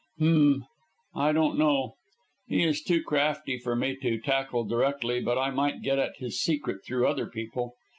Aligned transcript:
"H'm! 0.19 0.65
I 1.13 1.31
don't 1.31 1.59
know. 1.59 1.93
He 2.47 2.63
is 2.63 2.81
too 2.81 3.03
crafty 3.03 3.59
for 3.59 3.75
me 3.75 3.95
to 3.97 4.19
tackle 4.19 4.63
directly, 4.63 5.19
but 5.21 5.37
I 5.37 5.51
might 5.51 5.83
get 5.83 5.99
at 5.99 6.17
his 6.17 6.41
secret 6.41 6.83
through 6.83 7.07
other 7.07 7.27
people. 7.27 7.75